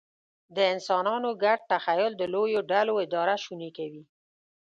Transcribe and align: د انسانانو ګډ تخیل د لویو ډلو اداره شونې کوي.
د 0.55 0.57
انسانانو 0.73 1.29
ګډ 1.43 1.59
تخیل 1.71 2.11
د 2.17 2.23
لویو 2.33 2.61
ډلو 2.71 2.93
اداره 3.05 3.35
شونې 3.43 3.69
کوي. 3.77 4.03